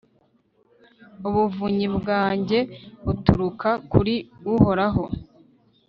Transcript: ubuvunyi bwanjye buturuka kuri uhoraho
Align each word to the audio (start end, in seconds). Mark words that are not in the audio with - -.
ubuvunyi 1.27 1.87
bwanjye 1.97 2.59
buturuka 3.03 3.69
kuri 3.91 4.15
uhoraho 4.53 5.03